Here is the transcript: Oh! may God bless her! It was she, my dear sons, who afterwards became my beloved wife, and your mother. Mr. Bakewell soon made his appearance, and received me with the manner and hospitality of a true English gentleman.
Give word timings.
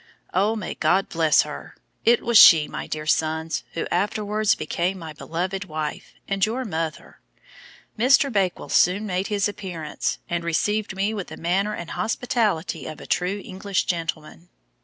Oh! 0.33 0.55
may 0.55 0.73
God 0.73 1.09
bless 1.09 1.43
her! 1.43 1.75
It 2.05 2.23
was 2.23 2.35
she, 2.39 2.67
my 2.67 2.87
dear 2.87 3.05
sons, 3.05 3.63
who 3.73 3.85
afterwards 3.91 4.55
became 4.55 4.97
my 4.97 5.13
beloved 5.13 5.65
wife, 5.65 6.15
and 6.27 6.43
your 6.43 6.65
mother. 6.65 7.19
Mr. 7.99 8.33
Bakewell 8.33 8.69
soon 8.69 9.05
made 9.05 9.27
his 9.27 9.47
appearance, 9.47 10.17
and 10.27 10.43
received 10.43 10.95
me 10.95 11.13
with 11.13 11.27
the 11.27 11.37
manner 11.37 11.75
and 11.75 11.91
hospitality 11.91 12.87
of 12.87 12.99
a 12.99 13.05
true 13.05 13.43
English 13.45 13.83
gentleman. 13.85 14.49